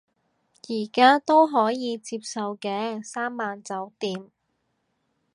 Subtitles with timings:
[0.67, 4.31] 而家都可以接受嘅，三晚酒店